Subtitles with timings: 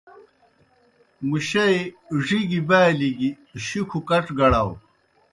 [1.29, 1.79] مُشَئی
[2.25, 3.29] ڙِگیْ بالیْ گیْ
[3.65, 4.71] شُکھوْ کڇ گڑاؤ۔